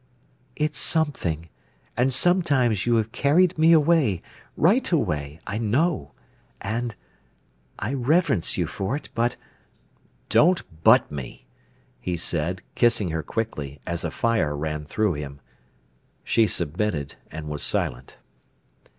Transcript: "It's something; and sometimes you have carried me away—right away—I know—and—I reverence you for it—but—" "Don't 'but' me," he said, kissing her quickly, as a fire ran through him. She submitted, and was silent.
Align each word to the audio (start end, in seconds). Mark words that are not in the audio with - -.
"It's 0.55 0.79
something; 0.79 1.47
and 1.95 2.11
sometimes 2.11 2.87
you 2.87 2.95
have 2.95 3.11
carried 3.11 3.59
me 3.59 3.71
away—right 3.71 4.91
away—I 4.91 5.59
know—and—I 5.59 7.93
reverence 7.93 8.57
you 8.57 8.65
for 8.65 8.95
it—but—" 8.95 9.35
"Don't 10.29 10.83
'but' 10.83 11.11
me," 11.11 11.45
he 11.99 12.17
said, 12.17 12.63
kissing 12.73 13.11
her 13.11 13.21
quickly, 13.21 13.79
as 13.85 14.03
a 14.03 14.09
fire 14.09 14.57
ran 14.57 14.85
through 14.85 15.13
him. 15.13 15.39
She 16.23 16.47
submitted, 16.47 17.13
and 17.29 17.47
was 17.47 17.61
silent. 17.61 18.17